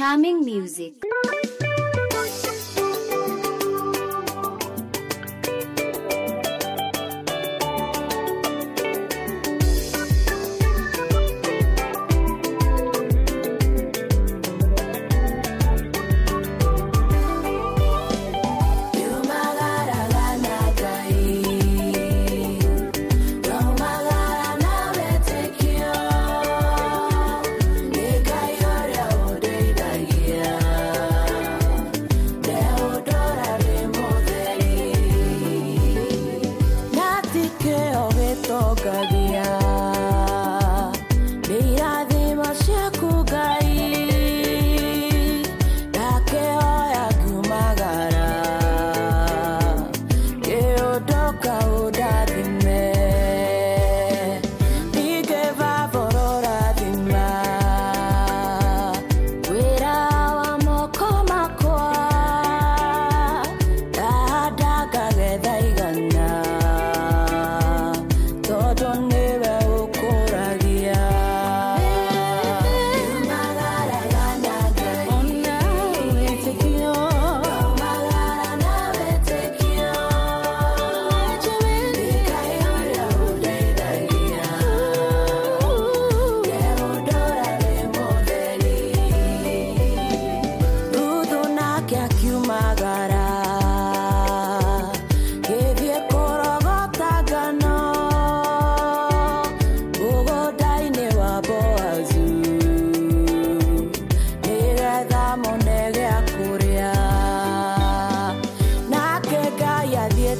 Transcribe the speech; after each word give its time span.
Charming 0.00 0.46
music. 0.46 1.09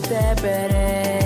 separate 0.03 1.20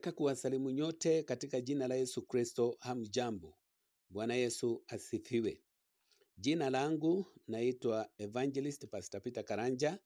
Nataka 0.00 0.16
kuwasalimu 0.16 0.70
nyote 0.70 1.22
katika 1.22 1.60
jina 1.60 1.88
la 1.88 1.94
Yesu 1.94 2.22
Kristo. 2.22 2.76
Hamjambo. 2.80 3.56
Bwana 4.10 4.34
Yesu 4.34 4.84
asifiwe. 4.86 5.62
Jina 6.36 6.70
langu 6.70 7.26
naitwa 7.48 8.10
Evangelist 8.18 8.86
Pastor 8.86 9.22
Peter 9.22 9.44
Karanja 9.44 9.98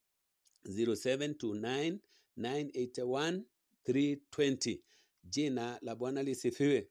0729 0.66 1.98
981 2.39 3.41
320. 3.86 4.80
Jina 5.24 5.80
la 5.81 5.95
Bwana 5.95 6.24
lisifiwe. 6.24 6.89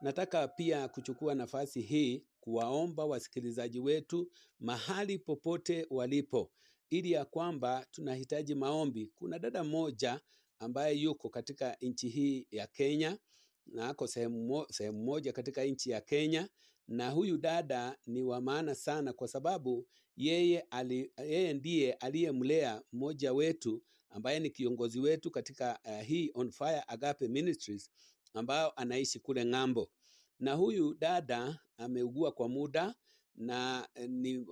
Nataka 0.00 0.48
pia 0.48 0.88
kuchukua 0.88 1.34
nafasi 1.34 1.80
hii 1.80 2.24
kuwaomba 2.40 3.04
wasikilizaji 3.04 3.80
wetu 3.80 4.30
mahali 4.60 5.18
popote 5.18 5.86
walipo, 5.90 6.52
ili 6.90 7.12
ya 7.12 7.24
kwamba 7.24 7.86
tunahitaji 7.90 8.54
maombi. 8.54 9.06
Kuna 9.14 9.38
dada 9.38 9.64
mmoja 9.64 10.20
ambaye 10.58 10.96
yuko 10.96 11.28
katika 11.30 11.76
nchi 11.80 12.08
hii 12.08 12.46
ya 12.50 12.66
Kenya 12.66 13.18
na 13.66 13.88
ako 13.88 14.06
sehemu 14.06 14.66
sehemu 14.70 15.04
moja 15.04 15.32
katika 15.32 15.64
nchi 15.64 15.90
ya 15.90 16.00
Kenya, 16.00 16.48
na 16.88 17.10
huyu 17.10 17.38
dada 17.38 17.98
ni 18.06 18.22
wa 18.22 18.40
maana 18.40 18.74
sana 18.74 19.12
kwa 19.12 19.28
sababu 19.28 19.86
yeye, 20.16 20.60
ali, 20.70 21.12
yeye 21.18 21.52
ndiye 21.52 21.92
aliyemlea 21.92 22.82
mmoja 22.92 23.32
wetu 23.32 23.82
ambaye 24.10 24.40
ni 24.40 24.50
kiongozi 24.50 25.00
wetu 25.00 25.30
katika 25.30 25.78
uh, 25.84 26.00
hii 26.02 26.30
On 26.34 26.50
Fire 26.50 26.82
Agape 26.86 27.28
Ministries 27.28 27.90
ambayo 28.34 28.70
anaishi 28.80 29.18
kule 29.20 29.44
ng'ambo, 29.44 29.90
na 30.38 30.54
huyu 30.54 30.94
dada 30.94 31.58
ameugua 31.76 32.32
kwa 32.32 32.48
muda 32.48 32.94
na 33.34 33.88
eh, 33.94 34.10
ni, 34.10 34.46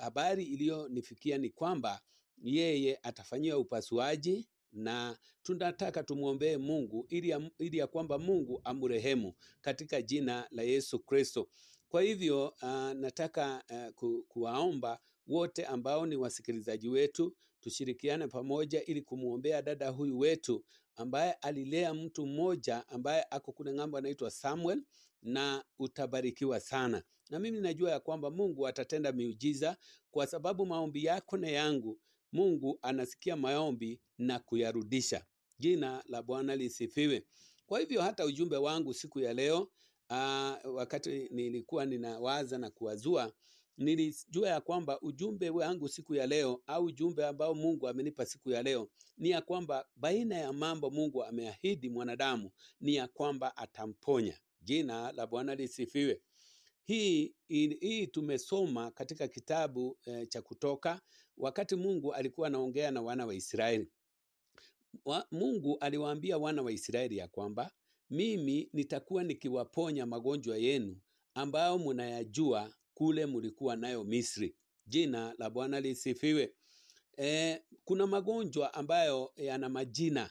habari 0.00 0.44
iliyonifikia 0.44 1.38
ni 1.38 1.50
kwamba 1.50 2.00
yeye 2.42 2.98
atafanyiwa 3.02 3.58
upasuaji 3.58 4.48
na 4.72 5.18
tunataka 5.42 6.02
tumwombee 6.02 6.56
Mungu 6.56 7.06
ili 7.08 7.28
ya, 7.28 7.50
ili 7.58 7.78
ya 7.78 7.86
kwamba 7.86 8.18
Mungu 8.18 8.60
amrehemu 8.64 9.34
katika 9.60 10.02
jina 10.02 10.46
la 10.50 10.62
Yesu 10.62 10.98
Kristo. 10.98 11.48
Kwa 11.88 12.02
hivyo 12.02 12.48
uh, 12.62 12.68
nataka 12.92 13.64
uh, 13.70 13.94
ku, 13.94 14.24
kuwaomba 14.28 15.00
wote 15.26 15.64
ambao 15.64 16.06
ni 16.06 16.16
wasikilizaji 16.16 16.88
wetu 16.88 17.36
tushirikiane 17.60 18.26
pamoja 18.28 18.84
ili 18.84 19.02
kumwombea 19.02 19.62
dada 19.62 19.88
huyu 19.88 20.18
wetu 20.18 20.64
ambaye 20.96 21.32
alilea 21.32 21.94
mtu 21.94 22.26
mmoja 22.26 22.88
ambaye 22.88 23.24
ako 23.30 23.52
kule 23.52 23.72
ng'ambo 23.72 23.98
anaitwa 23.98 24.30
Samuel, 24.30 24.82
na 25.22 25.64
utabarikiwa 25.78 26.60
sana. 26.60 27.02
Na 27.30 27.38
mimi 27.38 27.60
najua 27.60 27.90
ya 27.90 28.00
kwamba 28.00 28.30
Mungu 28.30 28.66
atatenda 28.66 29.12
miujiza 29.12 29.76
kwa 30.10 30.26
sababu 30.26 30.66
maombi 30.66 31.04
yako 31.04 31.36
na 31.36 31.48
yangu, 31.48 32.00
Mungu 32.32 32.78
anasikia 32.82 33.36
maombi 33.36 34.00
na 34.18 34.38
kuyarudisha. 34.38 35.24
Jina 35.58 36.04
la 36.08 36.22
Bwana 36.22 36.56
lisifiwe. 36.56 37.26
Kwa 37.66 37.80
hivyo 37.80 38.02
hata 38.02 38.24
ujumbe 38.24 38.56
wangu 38.56 38.94
siku 38.94 39.20
ya 39.20 39.34
leo 39.34 39.70
aa, 40.10 40.58
wakati 40.64 41.28
nilikuwa 41.30 41.86
ninawaza 41.86 42.58
na 42.58 42.70
kuwazua 42.70 43.32
nilijua 43.78 44.48
ya 44.48 44.60
kwamba 44.60 45.00
ujumbe 45.00 45.50
wangu 45.50 45.88
siku 45.88 46.14
ya 46.14 46.26
leo 46.26 46.62
au 46.66 46.84
ujumbe 46.84 47.26
ambao 47.26 47.54
Mungu 47.54 47.88
amenipa 47.88 48.26
siku 48.26 48.50
ya 48.50 48.62
leo 48.62 48.88
ni 49.18 49.30
ya 49.30 49.40
kwamba 49.40 49.86
baina 49.96 50.34
ya 50.38 50.52
mambo 50.52 50.90
Mungu 50.90 51.24
ameahidi 51.24 51.88
mwanadamu 51.88 52.50
ni 52.80 52.94
ya 52.94 53.08
kwamba 53.08 53.56
atamponya. 53.56 54.38
Jina 54.62 55.12
la 55.12 55.26
Bwana 55.26 55.54
lisifiwe. 55.54 56.20
Hii, 56.84 57.34
hii, 57.48 58.06
tumesoma 58.06 58.90
katika 58.90 59.28
kitabu 59.28 59.98
eh, 60.06 60.28
cha 60.28 60.42
Kutoka 60.42 61.00
wakati 61.36 61.76
Mungu 61.76 62.14
alikuwa 62.14 62.46
anaongea 62.46 62.90
na 62.90 63.02
wana 63.02 63.26
wa 63.26 63.34
Israeli 63.34 63.88
wa, 65.04 65.26
Mungu 65.30 65.78
aliwaambia 65.80 66.38
wana 66.38 66.62
wa 66.62 66.72
Israeli 66.72 67.16
ya 67.16 67.28
kwamba 67.28 67.70
mimi 68.10 68.68
nitakuwa 68.72 69.24
nikiwaponya 69.24 70.06
magonjwa 70.06 70.58
yenu 70.58 70.96
ambayo 71.34 71.78
mnayajua 71.78 72.72
kule 72.94 73.26
mlikuwa 73.26 73.76
nayo 73.76 74.04
Misri. 74.04 74.54
Jina 74.86 75.34
la 75.38 75.50
Bwana 75.50 75.80
lisifiwe. 75.80 76.54
E, 77.18 77.60
kuna 77.84 78.06
magonjwa 78.06 78.74
ambayo 78.74 79.32
yana 79.36 79.68
majina 79.68 80.30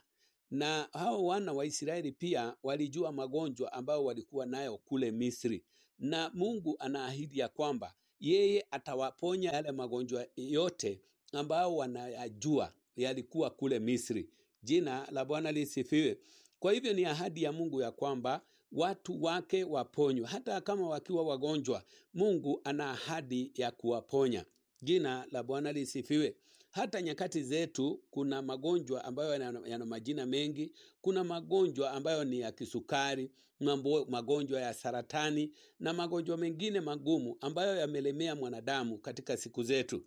na 0.52 0.90
hao 0.94 1.26
wana 1.26 1.54
wa 1.54 1.66
Israeli 1.66 2.12
pia 2.12 2.56
walijua 2.64 3.12
magonjwa 3.12 3.74
ambayo 3.74 4.04
walikuwa 4.06 4.46
nayo 4.46 4.78
kule 4.78 5.12
Misri, 5.12 5.64
na 6.00 6.32
Mungu 6.34 6.76
anaahidi 6.80 7.40
ya 7.40 7.50
kwamba 7.50 7.94
yeye 8.20 8.66
atawaponya 8.72 9.52
yale 9.52 9.72
magonjwa 9.72 10.28
yote 10.36 11.02
ambayo 11.32 11.76
wanayajua 11.76 12.74
yalikuwa 12.96 13.50
kule 13.50 13.80
Misri. 13.80 14.30
Jina 14.64 15.08
la 15.12 15.26
Bwana 15.26 15.52
lisifiwe. 15.52 16.18
Kwa 16.60 16.74
hivyo 16.74 16.94
ni 16.94 17.06
ahadi 17.06 17.44
ya 17.44 17.52
Mungu 17.52 17.82
ya 17.82 17.92
kwamba 17.92 18.42
watu 18.74 19.24
wake 19.24 19.64
waponywe, 19.64 20.28
hata 20.28 20.62
kama 20.62 20.90
wakiwa 20.90 21.24
wagonjwa, 21.24 21.84
Mungu 22.14 22.62
ana 22.64 22.92
ahadi 22.92 23.52
ya 23.56 23.72
kuwaponya. 23.72 24.46
Jina 24.82 25.26
la 25.32 25.44
Bwana 25.44 25.72
lisifiwe. 25.72 26.36
hata 26.72 27.02
nyakati 27.02 27.44
zetu 27.44 28.02
kuna 28.12 28.42
magonjwa 28.42 29.04
ambayo 29.06 29.32
yana, 29.34 29.86
majina 29.86 30.26
mengi. 30.26 30.72
Kuna 31.02 31.24
magonjwa 31.24 31.92
ambayo 31.92 32.24
ni 32.24 32.40
ya 32.40 32.52
kisukari, 32.52 33.32
mambo, 33.60 34.06
magonjwa 34.06 34.62
ya 34.62 34.74
saratani 34.74 35.52
na 35.80 35.94
magonjwa 35.94 36.38
mengine 36.38 36.82
magumu 36.82 37.38
ambayo 37.42 37.76
yamelemea 37.76 38.36
mwanadamu 38.36 38.98
katika 38.98 39.38
siku 39.38 39.64
zetu. 39.64 40.04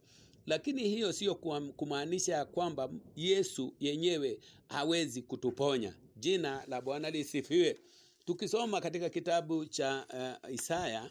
Lakini 0.46 0.88
hiyo 0.88 1.12
sio 1.12 1.34
kumaanisha 1.76 2.34
ya 2.34 2.44
kwamba 2.44 2.90
Yesu 3.16 3.74
yenyewe 3.80 4.38
hawezi 4.68 5.22
kutuponya. 5.22 5.94
Jina 6.16 6.64
la 6.68 6.80
Bwana 6.80 7.10
lisifiwe. 7.10 7.78
Tukisoma 8.26 8.80
katika 8.80 9.08
kitabu 9.10 9.66
cha 9.66 10.06
uh, 10.44 10.54
Isaya 10.54 11.10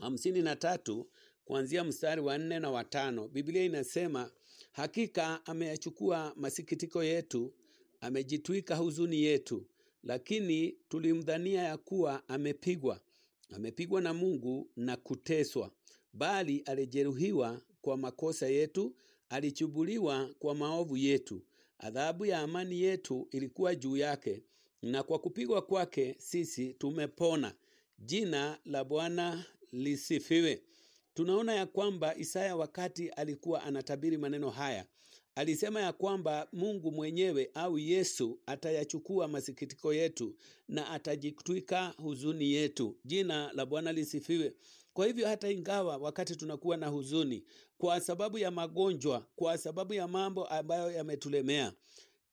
hamsini 0.00 0.42
na 0.42 0.56
tatu 0.56 1.10
kuanzia 1.44 1.84
mstari 1.84 2.20
wa 2.20 2.38
nne 2.38 2.58
na 2.58 2.70
watano 2.70 3.28
Biblia 3.28 3.64
inasema 3.64 4.30
hakika 4.72 5.46
ameyachukua 5.46 6.32
masikitiko 6.36 7.04
yetu, 7.04 7.54
amejitwika 8.00 8.76
huzuni 8.76 9.22
yetu, 9.22 9.66
lakini 10.02 10.76
tulimdhania 10.88 11.62
ya 11.62 11.76
kuwa 11.76 12.28
amepigwa, 12.28 13.00
amepigwa 13.50 14.00
na 14.00 14.14
Mungu 14.14 14.70
na 14.76 14.96
kuteswa, 14.96 15.70
bali 16.12 16.58
alijeruhiwa 16.66 17.60
kwa 17.80 17.96
makosa 17.96 18.48
yetu, 18.48 18.94
alichubuliwa 19.28 20.34
kwa 20.38 20.54
maovu 20.54 20.96
yetu. 20.96 21.42
Adhabu 21.78 22.26
ya 22.26 22.38
amani 22.38 22.80
yetu 22.80 23.28
ilikuwa 23.30 23.74
juu 23.74 23.96
yake, 23.96 24.42
na 24.82 25.02
kwa 25.02 25.18
kupigwa 25.18 25.62
kwake 25.62 26.14
sisi 26.18 26.74
tumepona. 26.74 27.54
Jina 27.98 28.58
la 28.64 28.84
Bwana 28.84 29.44
lisifiwe. 29.72 30.62
Tunaona 31.14 31.54
ya 31.54 31.66
kwamba 31.66 32.16
Isaya 32.16 32.56
wakati 32.56 33.08
alikuwa 33.08 33.62
anatabiri 33.62 34.16
maneno 34.16 34.50
haya 34.50 34.86
alisema 35.34 35.80
ya 35.80 35.92
kwamba 35.92 36.48
Mungu 36.52 36.92
mwenyewe 36.92 37.50
au 37.54 37.78
Yesu 37.78 38.40
atayachukua 38.46 39.28
masikitiko 39.28 39.94
yetu 39.94 40.34
na 40.68 40.90
atajitwika 40.90 41.94
huzuni 42.02 42.52
yetu. 42.52 42.96
Jina 43.04 43.52
la 43.52 43.66
Bwana 43.66 43.92
lisifiwe. 43.92 44.54
Kwa 44.92 45.06
hivyo 45.06 45.26
hata 45.28 45.50
ingawa 45.50 45.96
wakati 45.96 46.36
tunakuwa 46.36 46.76
na 46.76 46.86
huzuni 46.86 47.44
kwa 47.78 48.00
sababu 48.00 48.38
ya 48.38 48.50
magonjwa, 48.50 49.26
kwa 49.36 49.58
sababu 49.58 49.94
ya 49.94 50.08
mambo 50.08 50.46
ambayo 50.46 50.92
yametulemea, 50.92 51.72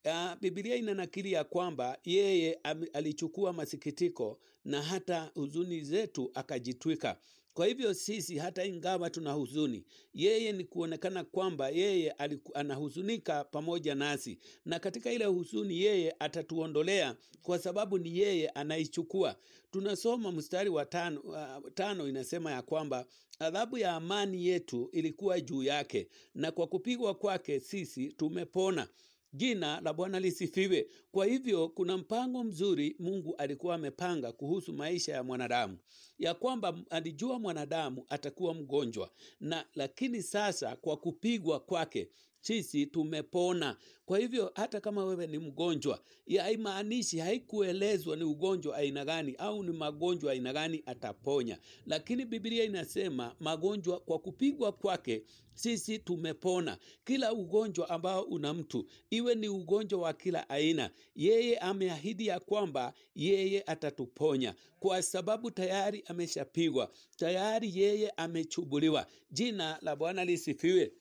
Uh, 0.06 0.36
Biblia 0.42 0.76
inanakili 0.76 1.32
ya 1.32 1.44
kwamba 1.44 1.98
yeye 2.04 2.54
alichukua 2.94 3.54
masikitiko 3.54 4.40
na 4.66 4.82
hata 4.82 5.32
huzuni 5.36 5.82
zetu 5.82 6.32
akajitwika. 6.34 7.18
Kwa 7.54 7.66
hivyo 7.68 7.94
sisi 7.94 8.38
hata 8.38 8.66
ingawa 8.66 9.10
tuna 9.10 9.32
huzuni, 9.34 9.86
yeye 10.14 10.52
ni 10.52 10.64
kuonekana 10.64 11.24
kwamba 11.24 11.70
yeye 11.70 12.12
anahuzunika 12.54 13.44
pamoja 13.44 13.96
nasi, 13.96 14.40
na 14.66 14.80
katika 14.80 15.12
ile 15.12 15.26
huzuni 15.26 15.82
yeye 15.82 16.16
atatuondolea, 16.20 17.16
kwa 17.42 17.60
sababu 17.60 17.98
ni 17.98 18.18
yeye 18.20 18.50
anaichukua. 18.50 19.36
Tunasoma 19.72 20.32
mstari 20.32 20.70
wa 20.70 20.86
tano, 20.86 21.20
uh, 21.22 21.72
tano 21.74 22.08
inasema 22.08 22.52
ya 22.52 22.62
kwamba 22.62 23.06
adhabu 23.40 23.78
ya 23.78 23.94
amani 23.94 24.48
yetu 24.48 24.90
ilikuwa 24.94 25.40
juu 25.42 25.64
yake, 25.64 26.08
na 26.36 26.52
kwa 26.52 26.68
kupigwa 26.68 27.14
kwake 27.16 27.60
sisi 27.60 28.08
tumepona. 28.14 28.88
Jina 29.36 29.82
la 29.82 29.94
Bwana 29.94 30.20
lisifiwe. 30.20 30.88
Kwa 31.12 31.26
hivyo 31.26 31.70
kuna 31.70 31.98
mpango 31.98 32.44
mzuri 32.44 32.96
Mungu 33.00 33.36
alikuwa 33.38 33.76
amepanga 33.76 34.32
kuhusu 34.32 34.74
maisha 34.74 35.14
ya 35.14 35.24
mwanadamu, 35.24 35.78
ya 36.20 36.34
kwamba 36.34 36.78
alijua 36.90 37.40
mwanadamu 37.40 38.06
atakuwa 38.10 38.54
mgonjwa 38.54 39.12
na 39.40 39.66
lakini 39.76 40.24
sasa 40.24 40.76
kwa 40.76 40.98
kupigwa 40.98 41.60
kwake 41.60 42.10
sisi 42.46 42.86
tumepona. 42.86 43.78
Kwa 44.06 44.20
hivyo 44.20 44.52
hata 44.56 44.82
kama 44.82 45.06
wewe 45.06 45.28
ni 45.28 45.38
mgonjwa, 45.40 46.00
haimaanishi, 46.42 47.18
haikuelezwa 47.20 48.16
ni 48.16 48.24
ugonjwa 48.24 48.78
aina 48.78 49.06
gani 49.06 49.36
au 49.38 49.64
ni 49.64 49.72
magonjwa 49.72 50.32
aina 50.32 50.54
gani 50.54 50.84
ataponya, 50.86 51.58
lakini 51.86 52.26
Biblia 52.26 52.64
inasema 52.64 53.36
magonjwa 53.40 54.00
kwa 54.00 54.20
kupigwa 54.20 54.72
kwake 54.72 55.24
sisi 55.54 56.00
tumepona. 56.00 56.78
Kila 57.06 57.34
ugonjwa 57.34 57.90
ambao 57.90 58.22
una 58.24 58.54
mtu, 58.54 58.86
iwe 59.10 59.36
ni 59.36 59.50
ugonjwa 59.50 60.00
wa 60.02 60.14
kila 60.14 60.50
aina, 60.50 60.90
yeye 61.16 61.58
ameahidi 61.58 62.28
ya 62.28 62.40
kwamba 62.40 62.94
yeye 63.16 63.64
atatuponya 63.68 64.56
kwa 64.80 65.02
sababu 65.02 65.52
tayari 65.52 66.04
ameshapigwa, 66.08 66.92
tayari 67.18 67.72
yeye 67.80 68.10
amechubuliwa. 68.10 69.08
Jina 69.32 69.80
la 69.82 69.96
Bwana 69.96 70.26
lisifiwe. 70.26 70.92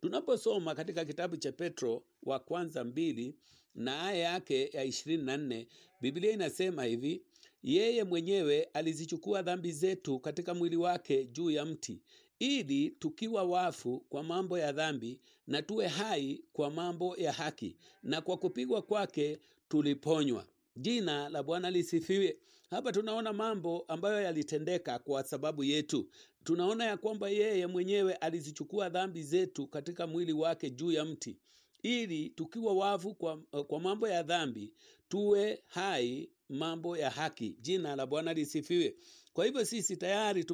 Tunaposoma 0.00 0.74
katika 0.74 1.04
kitabu 1.04 1.36
cha 1.36 1.52
Petro 1.52 2.02
wa 2.22 2.38
kwanza 2.38 2.84
mbili 2.84 3.34
na 3.74 4.02
aya 4.02 4.18
yake 4.32 4.70
ya 4.72 4.84
ishirini 4.84 5.22
na 5.22 5.36
nne 5.36 5.68
Biblia 6.00 6.32
inasema 6.32 6.84
hivi: 6.84 7.22
yeye 7.62 8.04
mwenyewe 8.04 8.62
alizichukua 8.64 9.42
dhambi 9.42 9.72
zetu 9.72 10.18
katika 10.20 10.54
mwili 10.54 10.76
wake 10.76 11.24
juu 11.26 11.50
ya 11.50 11.64
mti, 11.64 12.02
ili 12.38 12.90
tukiwa 12.90 13.42
wafu 13.44 14.00
kwa 14.08 14.22
mambo 14.22 14.58
ya 14.58 14.72
dhambi 14.72 15.20
na 15.46 15.62
tuwe 15.62 15.86
hai 15.86 16.44
kwa 16.52 16.70
mambo 16.70 17.16
ya 17.16 17.32
haki, 17.32 17.76
na 18.02 18.20
kwa 18.20 18.36
kupigwa 18.36 18.82
kwake 18.82 19.38
tuliponywa. 19.68 20.46
Jina 20.76 21.28
la 21.28 21.42
Bwana 21.42 21.70
lisifiwe. 21.70 22.38
Hapa 22.70 22.92
tunaona 22.92 23.32
mambo 23.32 23.84
ambayo 23.88 24.20
yalitendeka 24.22 24.98
kwa 24.98 25.24
sababu 25.24 25.64
yetu. 25.64 26.08
Tunaona 26.48 26.84
ya 26.84 26.96
kwamba 26.96 27.28
yeye 27.30 27.66
mwenyewe 27.66 28.14
alizichukua 28.14 28.88
dhambi 28.88 29.22
zetu 29.22 29.66
katika 29.66 30.06
mwili 30.06 30.32
wake 30.32 30.70
juu 30.70 30.92
ya 30.92 31.04
mti, 31.04 31.36
ili 31.82 32.28
tukiwa 32.30 32.72
wavu 32.74 33.14
kwa, 33.14 33.36
kwa 33.66 33.80
mambo 33.80 34.08
ya 34.08 34.22
dhambi 34.22 34.72
tuwe 35.08 35.62
hai 35.66 36.28
mambo 36.48 36.96
ya 36.96 37.10
haki. 37.10 37.56
Jina 37.60 37.96
la 37.96 38.06
Bwana 38.06 38.32
lisifiwe. 38.32 38.96
Kwa 39.32 39.44
hivyo 39.46 39.64
sisi 39.64 39.96
tayari 39.96 40.44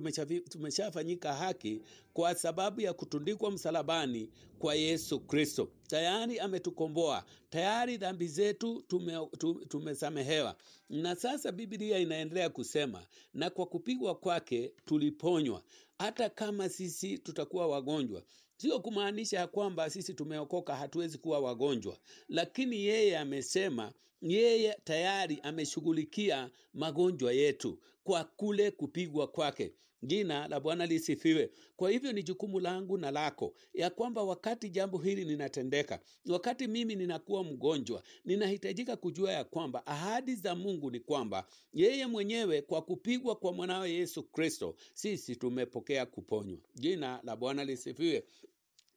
tumeshafanyika 0.49 1.33
haki 1.35 1.81
kwa 2.13 2.35
sababu 2.35 2.81
ya 2.81 2.93
kutundikwa 2.93 3.51
msalabani 3.51 4.31
kwa 4.59 4.75
Yesu 4.75 5.21
Kristo. 5.21 5.69
Tayari 5.89 6.39
ametukomboa, 6.39 7.25
tayari 7.51 7.97
dhambi 7.97 8.29
zetu 8.29 8.83
tume, 8.89 9.29
tu- 9.39 9.65
tumesamehewa. 9.69 10.57
Na 10.91 11.17
sasa 11.17 11.53
Biblia 11.53 11.99
inaendelea 11.99 12.49
kusema, 12.51 13.07
na 13.35 13.51
kwa 13.51 13.67
kupigwa 13.67 14.15
kwake 14.15 14.73
tuliponywa. 14.85 15.63
Hata 15.99 16.31
kama 16.31 16.69
sisi 16.69 17.19
tutakuwa 17.19 17.67
wagonjwa, 17.67 18.23
sio 18.57 18.81
kumaanisha 18.81 19.39
ya 19.39 19.47
kwamba 19.47 19.91
sisi 19.91 20.15
tumeokoka 20.15 20.77
hatuwezi 20.77 21.19
kuwa 21.19 21.41
wagonjwa, 21.41 21.99
lakini 22.29 22.77
yeye 22.85 23.19
amesema 23.19 23.93
yeye 24.23 24.79
tayari 24.85 25.41
ameshughulikia 25.43 26.51
magonjwa 26.75 27.33
yetu 27.33 27.79
kwa 28.05 28.25
kule 28.25 28.71
kupigwa 28.71 29.27
kwake. 29.29 29.73
Jina 30.05 30.49
la 30.49 30.61
Bwana 30.61 30.87
lisifiwe. 30.87 31.51
Kwa 31.77 31.91
hivyo 31.91 32.13
ni 32.13 32.23
jukumu 32.23 32.61
langu 32.61 32.99
na 32.99 33.11
lako 33.11 33.55
ya 33.75 33.91
kwamba 33.91 34.23
wakati 34.23 34.71
jambo 34.71 34.99
hili 34.99 35.25
linatendeka, 35.25 36.01
wakati 36.27 36.67
mimi 36.67 36.97
ninakuwa 36.97 37.45
mgonjwa, 37.45 38.03
ninahitajika 38.25 38.97
kujua 38.97 39.33
ya 39.33 39.45
kwamba 39.45 39.87
ahadi 39.87 40.35
za 40.35 40.55
Mungu 40.55 40.91
ni 40.91 41.01
kwamba 41.01 41.47
yeye 41.73 42.07
mwenyewe 42.07 42.63
kwa 42.63 42.83
kupigwa 42.83 43.37
kwa 43.37 43.53
mwanawe 43.53 43.91
Yesu 43.91 44.23
Kristo 44.23 44.75
sisi 44.93 45.37
tumepokea 45.37 46.07
kuponywa. 46.07 46.59
Jina 46.75 47.21
la 47.25 47.37
Bwana 47.37 47.65
lisifiwe. 47.65 48.25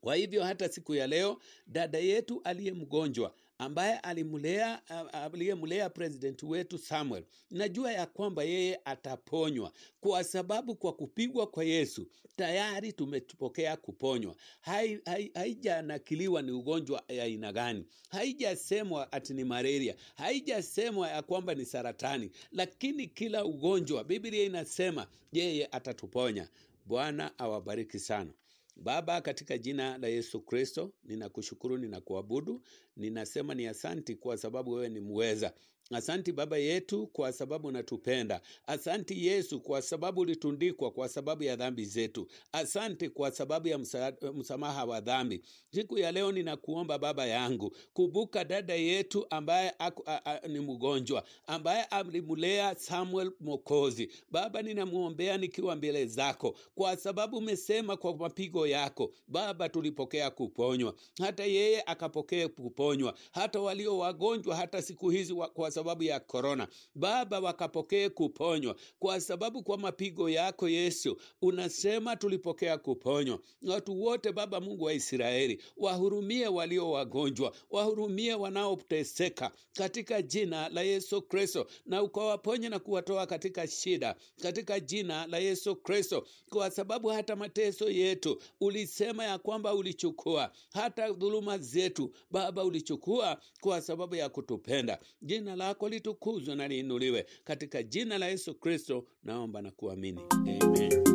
Kwa 0.02 0.16
hivyo 0.16 0.44
hata 0.44 0.70
siku 0.70 0.96
ya 0.96 1.08
leo 1.08 1.40
dada 1.68 1.98
yetu 2.00 2.42
aliye 2.44 2.72
mgonjwa 2.74 3.34
ambaye 3.60 4.00
alimlea 4.00 4.82
aliyemlea 5.14 5.90
president 5.90 6.44
wetu 6.44 6.78
Samuel, 6.78 7.24
najua 7.52 7.92
ya 7.92 8.06
kwamba 8.06 8.44
yeye 8.44 8.80
ataponywa 8.86 9.72
kwa 10.00 10.24
sababu 10.24 10.76
kwa 10.76 10.94
kupigwa 10.94 11.48
kwa 11.48 11.64
Yesu 11.64 12.08
tayari 12.36 12.94
tumepokea 12.94 13.78
kuponywa. 13.78 14.36
Hai- 14.62 15.00
hai- 15.06 15.32
Haijanakiliwa 15.34 16.42
ni 16.42 16.52
ugonjwa 16.52 17.04
ya 17.08 17.24
aina 17.24 17.54
gani, 17.54 17.86
haijasemwa 18.10 19.12
ati 19.12 19.34
ni 19.34 19.44
malaria, 19.44 19.96
haijasemwa 20.16 21.10
ya 21.10 21.22
kwamba 21.22 21.56
ni 21.56 21.66
saratani, 21.66 22.32
lakini 22.52 23.08
kila 23.08 23.46
ugonjwa 23.46 24.04
Biblia 24.04 24.44
inasema 24.44 25.08
yeye 25.32 25.66
atatuponya. 25.72 26.50
Bwana 26.86 27.40
awabariki 27.40 28.00
sana. 28.00 28.32
Baba, 28.80 29.22
katika 29.22 29.58
jina 29.58 29.98
la 29.98 30.08
Yesu 30.08 30.42
Kristo, 30.42 30.94
ninakushukuru, 31.04 31.78
ninakuabudu, 31.78 32.62
ninasema 32.96 33.56
ni 33.56 33.68
asanti 33.68 34.16
kwa 34.16 34.38
sababu 34.38 34.72
wewe 34.72 34.90
ni 34.90 35.00
muweza. 35.00 35.54
Asanti 35.92 36.32
Baba 36.32 36.58
yetu 36.58 37.08
kwa 37.08 37.34
sababu 37.34 37.68
unatupenda. 37.68 38.42
Asanti 38.68 39.28
Yesu 39.28 39.60
kwa 39.62 39.82
sababu 39.82 40.22
ulitundikwa 40.22 40.92
kwa 40.92 41.10
sababu 41.10 41.44
ya 41.44 41.56
dhambi 41.56 41.86
zetu. 41.86 42.28
Asante 42.52 43.10
kwa 43.10 43.32
sababu 43.32 43.68
ya 43.68 43.78
msa, 43.78 44.14
msamaha 44.36 44.86
wa 44.86 45.02
dhambi. 45.02 45.42
Siku 45.74 45.98
ya 45.98 46.12
leo 46.12 46.32
ninakuomba 46.32 46.98
Baba 47.00 47.26
yangu, 47.26 47.76
kumbuka 47.94 48.44
dada 48.46 48.74
yetu 48.76 49.26
ambaye 49.30 49.74
aku, 49.80 50.04
a, 50.06 50.22
a, 50.26 50.48
ni 50.48 50.60
mgonjwa, 50.60 51.24
ambaye 51.48 51.84
alimlea 51.84 52.76
Samuel 52.76 53.32
Mokozi. 53.40 54.12
Baba, 54.32 54.62
ninamwombea 54.62 55.38
nikiwa 55.38 55.76
mbele 55.76 56.06
zako, 56.06 56.58
kwa 56.76 56.98
sababu 56.98 57.38
umesema 57.38 57.98
kwa 57.98 58.18
mapigo 58.18 58.68
yako 58.68 59.14
Baba 59.28 59.70
tulipokea 59.70 60.32
kuponywa, 60.32 60.96
hata 61.20 61.44
yeye 61.46 61.84
akapokea 61.86 62.48
kuponywa, 62.50 63.14
hata 63.32 63.60
walio 63.60 63.98
wagonjwa 63.98 64.56
hata 64.56 64.82
siku 64.82 65.10
hizi 65.10 65.34
wa, 65.34 65.48
kwa 65.50 65.72
sababu 65.78 66.04
ya 66.04 66.20
korona, 66.20 66.68
Baba 66.96 67.40
wakapokee 67.40 68.10
kuponywa, 68.10 68.76
kwa 69.00 69.22
sababu 69.22 69.64
kwa 69.64 69.78
mapigo 69.78 70.30
yako 70.30 70.70
Yesu 70.70 71.18
unasema 71.42 72.16
tulipokea 72.16 72.78
kuponywa. 72.78 73.40
Watu 73.62 74.02
wote 74.02 74.32
Baba 74.32 74.60
Mungu 74.62 74.84
wa 74.84 74.94
Israeli, 74.94 75.62
wahurumie 75.78 76.48
walio 76.48 76.92
wagonjwa, 76.92 77.56
wahurumie 77.70 78.34
wanaoteseka 78.34 79.52
katika 79.74 80.22
jina 80.22 80.70
la 80.70 80.82
Yesu 80.82 81.22
Kristo, 81.22 81.68
na 81.86 82.04
ukawaponye 82.04 82.70
na 82.70 82.80
kuwatoa 82.80 83.26
katika 83.28 83.68
shida 83.68 84.16
katika 84.42 84.80
jina 84.80 85.28
la 85.28 85.38
Yesu 85.40 85.76
Kristo, 85.76 86.28
kwa 86.50 86.72
sababu 86.72 87.08
hata 87.08 87.36
mateso 87.36 87.90
yetu 87.90 88.42
ulisema 88.62 89.24
ya 89.26 89.38
kwamba 89.38 89.74
ulichukua, 89.74 90.52
hata 90.74 91.12
dhuluma 91.12 91.58
zetu 91.58 92.12
Baba 92.32 92.64
ulichukua 92.64 93.42
kwa 93.62 93.82
sababu 93.82 94.16
ya 94.16 94.30
kutupenda. 94.30 95.00
Jina 95.22 95.56
lako 95.68 95.90
litukuzwe 95.90 96.56
na 96.56 96.68
liinuliwe 96.68 97.26
katika 97.44 97.84
jina 97.84 98.18
la 98.18 98.28
Yesu 98.28 98.56
Kristo, 98.56 99.06
naomba 99.24 99.62
na 99.62 99.72
kuamini 99.72 100.22
amen. 100.30 101.07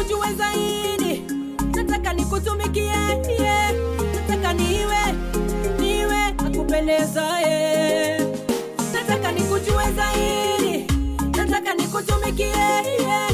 Nikujue 0.00 0.34
zaidi, 0.34 1.22
nataka 1.76 2.12
nikutumikie, 2.12 2.82
yeah. 2.84 3.72
nataka 4.28 4.52
niwe 4.52 4.96
niwe 5.80 6.16
akupendezaye, 6.38 8.18
nataka 8.92 9.32
nikujue 9.32 9.84
zaidi, 9.96 10.86
nataka 11.36 11.74
nikutumikie, 11.74 12.46
yeah. 12.46 13.30